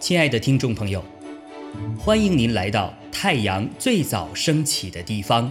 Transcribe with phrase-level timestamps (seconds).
[0.00, 1.04] 亲爱的听众朋友，
[1.96, 5.48] 欢迎您来到太阳最早升起的地方，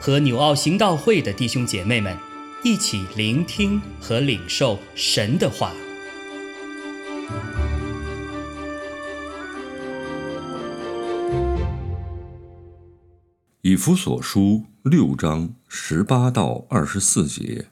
[0.00, 2.16] 和纽奥行道会的弟兄姐妹们
[2.62, 5.72] 一起聆听和领受神的话。
[13.62, 17.66] 以弗所书六章十八到二十四节，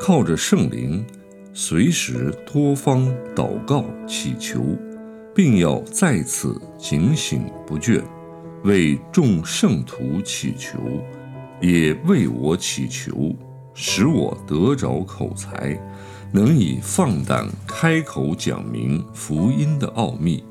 [0.00, 1.04] 靠着圣灵。
[1.52, 4.64] 随时多方祷告祈求，
[5.34, 8.00] 并要在此警醒不倦，
[8.64, 10.78] 为众圣徒祈求，
[11.60, 13.34] 也为我祈求，
[13.74, 15.76] 使我得着口才，
[16.32, 20.42] 能以放胆开口讲明福音的奥秘。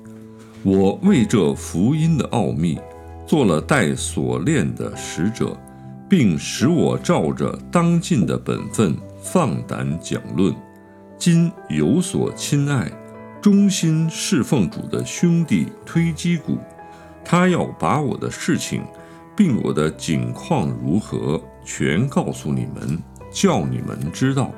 [0.63, 2.77] 我为这福音的奥秘，
[3.25, 5.57] 做了带锁链的使者，
[6.09, 8.93] 并使我照着当尽的本分
[9.31, 10.55] 放胆讲论。
[11.17, 12.91] 今有所亲爱、
[13.39, 16.57] 忠心侍奉主的兄弟推基谷，
[17.23, 18.81] 他要把我的事情，
[19.35, 22.97] 并我的景况如何，全告诉你们，
[23.31, 24.51] 叫你们知道。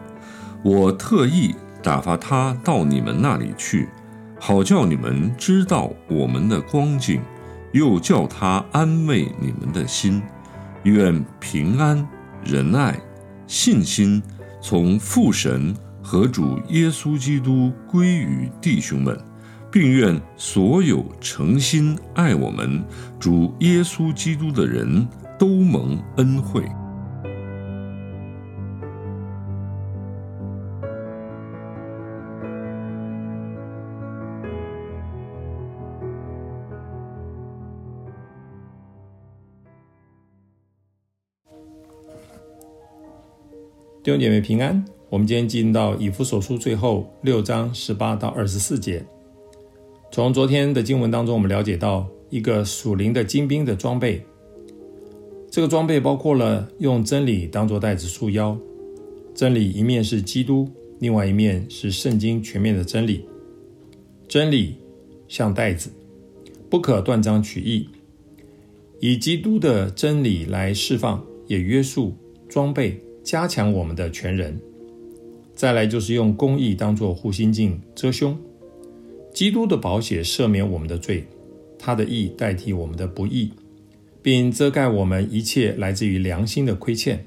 [0.64, 3.90] 我特意打发他到你们那里去，
[4.40, 7.20] 好叫你们知道我们的光景，
[7.74, 10.22] 又叫他安慰你们的心。
[10.84, 12.08] 愿平安、
[12.46, 12.98] 仁爱、
[13.48, 14.24] 信心
[14.62, 15.76] 从父神。
[16.04, 19.16] 和主耶稣基督归于弟兄们，
[19.72, 22.84] 并愿所有诚心爱我们
[23.20, 26.64] 主耶稣基督的人都蒙恩惠。
[44.04, 44.84] 弟兄姐妹平安。
[45.10, 49.06] 我们今天进到以弗所书最后六章十八到二十四节。
[50.12, 54.20] 从昨天的经文当中，我们了解到一个属灵的精兵的装备。
[55.52, 58.58] 这个装备包括了用真理当做带子束腰，
[59.36, 63.24] 真理一面是基督，另外一面是圣经全面的真理。
[64.28, 64.78] 真理
[65.28, 65.92] 像带子，
[66.72, 67.88] 不可断章取义，
[69.00, 72.16] 以基督的真理来释放，也约束
[72.50, 74.60] 装备，加强我们的全人。
[75.54, 78.38] 再来就是用公义当做护心镜遮胸，
[79.34, 81.26] 基督的宝血赦免我们的罪，
[81.78, 83.52] 他的义代替我们的不义，
[84.22, 87.26] 并遮盖我们一切来自于良心的亏欠。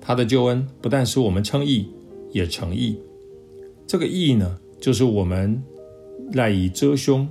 [0.00, 1.88] 他的救恩不但使我们称义，
[2.32, 2.98] 也成义。
[3.86, 5.62] 这个义呢，就是我们
[6.32, 7.28] 赖以遮胸，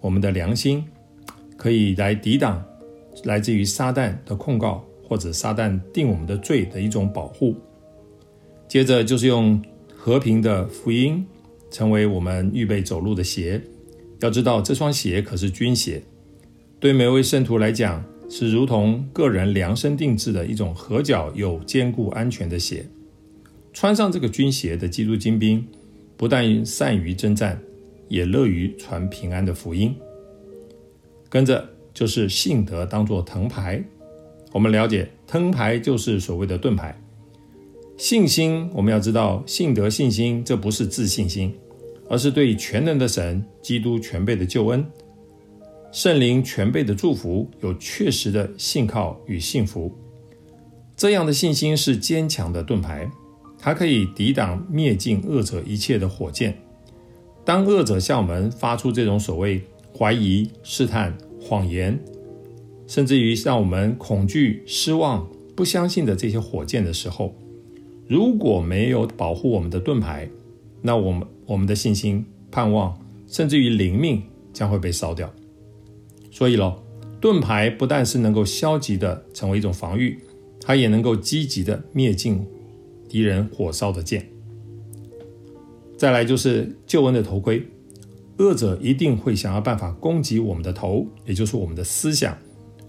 [0.00, 0.84] 我们的良心
[1.56, 2.62] 可以来抵挡
[3.24, 7.56] 来自于撒旦的控告，或者撒旦定我们的罪的一种保护。
[8.68, 9.60] 接着就是用
[9.92, 11.26] 和平的福音
[11.68, 13.60] 成为我们预备走路的鞋。
[14.20, 16.00] 要知道，这双鞋可是军鞋，
[16.78, 22.86] 对每位圣徒来讲是如同个人量身定制的一种合脚又坚固安全的鞋。
[23.72, 25.66] 穿上这个军鞋的基督精兵，
[26.16, 27.60] 不但善于征战，
[28.08, 29.92] 也乐于传平安的福音。
[31.28, 33.82] 跟着就是信德当做藤牌。
[34.52, 36.98] 我们了解，藤牌就是所谓的盾牌。
[37.96, 41.54] 信心，我们要知道，信德信心，这不是自信心，
[42.08, 44.84] 而是对全能的神、基督全备的救恩、
[45.92, 49.94] 圣灵全备的祝福，有确实的信靠与幸福。
[50.96, 53.10] 这样的信心是坚强的盾牌，
[53.58, 56.58] 它可以抵挡灭尽恶者一切的火箭。
[57.44, 59.62] 当恶者向我们发出这种所谓
[59.96, 61.98] 怀疑、试探、谎言，
[62.90, 65.24] 甚至于让我们恐惧、失望、
[65.54, 67.32] 不相信的这些火箭的时候，
[68.08, 70.28] 如果没有保护我们的盾牌，
[70.82, 74.20] 那我们我们的信心、盼望，甚至于灵命
[74.52, 75.32] 将会被烧掉。
[76.32, 76.82] 所以咯，
[77.20, 80.18] 盾牌不但是能够消极的成为一种防御，
[80.60, 82.44] 它也能够积极的灭尽
[83.08, 84.28] 敌人火烧的箭。
[85.96, 87.62] 再来就是救恩的头盔，
[88.38, 92.36] 恶者一定会想要办法攻击我们的头，也就是我们的思想、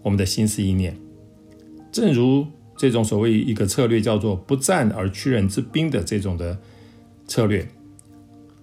[0.02, 0.98] 我们的心思意念，
[1.92, 2.46] 正如。
[2.78, 6.58] 这种所谓一个策略叫做“不战而屈人之兵”的这种的
[7.28, 7.68] 策略，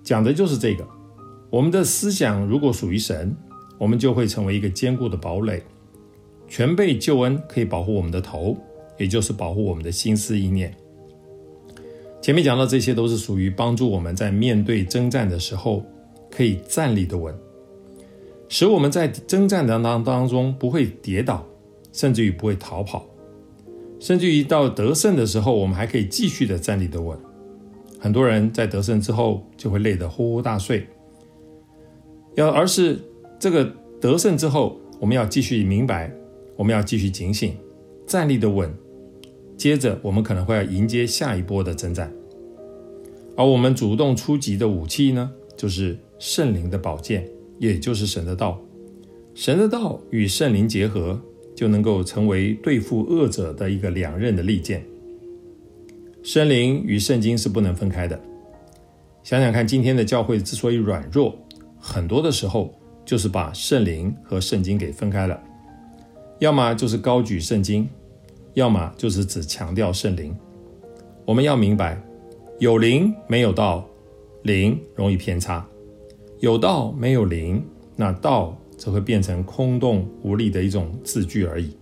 [0.03, 0.85] 讲的就是这个。
[1.51, 3.37] 我们的思想如果属于神，
[3.79, 5.63] 我们就会成为一个坚固的堡垒，
[6.49, 8.57] 全被救恩可以保护我们的头，
[8.99, 10.75] 也就是保护我们的心思意念。
[12.21, 15.87] 前面讲到这些都是属于帮助我们在面对征战的时候
[16.29, 17.33] 可以站立的稳，
[18.49, 21.47] 使我们在征战的当当中不会跌倒，
[21.93, 23.07] 甚至于不会逃跑。
[24.01, 27.19] 甚至于到得胜的时候，我们还可以继续的站立的稳。
[27.99, 30.87] 很多人在得胜之后就会累得呼呼大睡，
[32.37, 32.99] 要而是
[33.41, 33.69] 这个
[34.01, 36.13] 得胜之后，我们要继续明白，
[36.55, 37.57] 我们要继续警醒，
[38.07, 38.73] 站立的稳。
[39.57, 42.13] 接着，我们可能会要迎接下一波的征战，
[43.37, 48.61] 而我们主动出击的武器呢，就是圣灵的宝剑，也就是神的道。
[49.35, 51.21] 神的道与圣灵结合，
[51.55, 54.85] 就能够成为对付恶者的一个两刃的利剑。
[56.23, 58.21] 圣灵与圣经是不能分开的。
[59.23, 61.37] 想想看，今天的教会之所以软弱，
[61.79, 62.75] 很多的时候
[63.05, 65.41] 就是把圣灵和圣经给分开了，
[66.39, 67.89] 要么就是高举圣经。
[68.55, 70.37] 要么就是只强调圣灵，
[71.25, 72.01] 我们要明白，
[72.59, 73.87] 有灵没有道，
[74.43, 75.65] 灵容易偏差；
[76.41, 77.65] 有道没有灵，
[77.97, 81.77] 那道则会变成空洞无力的一种字句而已。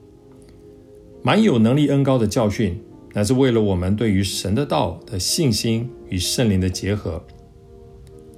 [1.22, 2.80] 蛮有能力恩高的教训，
[3.12, 7.22] 乃是为了我们对于神的道的信心与圣灵的结合。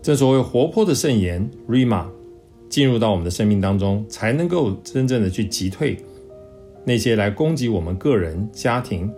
[0.03, 2.07] 正所谓活泼的圣言 （rima）
[2.69, 5.97] 进入到我们的生命当中，才能够真正的去击退。
[6.85, 9.09] 那些来攻击我们个人、家庭、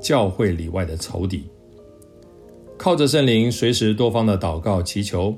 [0.00, 1.44] 教会里外的仇敌，
[2.76, 5.34] 靠着圣灵随时多方的祷告祈求。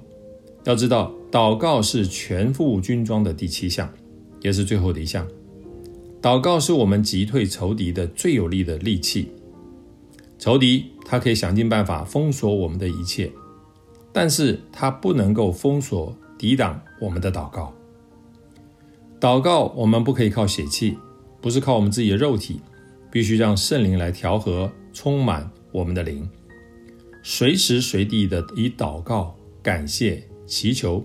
[0.65, 3.93] 要知道，祷告是全副军装的第七项，
[4.41, 5.27] 也是最后的一项。
[6.21, 9.29] 祷告是我们击退仇敌的最有力的利器。
[10.39, 13.31] 仇敌他可以想尽办法封锁我们的一切，
[14.13, 17.73] 但是他不能够封锁、抵挡我们的祷告。
[19.21, 20.97] 祷告，我们不可以靠血气。
[21.41, 22.61] 不是靠我们自己的肉体，
[23.11, 26.31] 必须让圣灵来调和、充满我们的灵，
[27.21, 30.23] 随时随地的以祷告、感谢、
[30.53, 31.03] 祈求、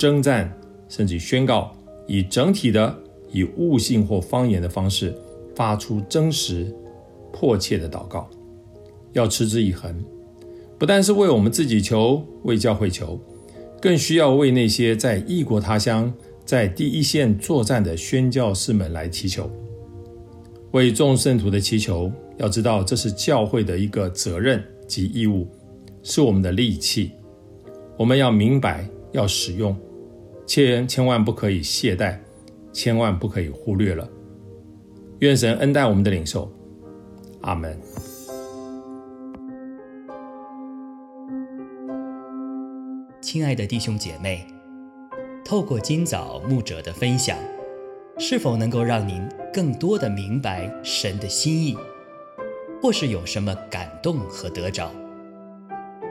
[0.00, 0.52] 征战，
[0.88, 1.70] 甚至宣告，
[2.08, 2.92] 以整体的
[3.30, 5.14] 以悟性或方言的方式
[5.54, 6.74] 发出真实、
[7.32, 8.28] 迫切的祷告，
[9.12, 9.94] 要持之以恒。
[10.76, 13.16] 不但是为我们自己求，为教会求，
[13.80, 16.12] 更需要为那些在异国他乡、
[16.44, 19.48] 在第一线作战的宣教士们来祈求。
[20.72, 25.46] 为众圣徒的祈求，要知道这是教会的一个责任及义务，
[26.02, 27.12] 是我们的利器。
[28.00, 29.76] 我们要明白，要使用，
[30.46, 32.16] 千千万不可以懈怠，
[32.72, 34.08] 千万不可以忽略了。
[35.18, 36.50] 愿神恩待我们的领受，
[37.42, 37.78] 阿门。
[43.20, 44.46] 亲爱的弟兄姐妹，
[45.44, 47.36] 透过今早牧者的分享。
[48.18, 51.76] 是否能够让您更多的明白神的心意，
[52.80, 54.90] 或是有什么感动和得着？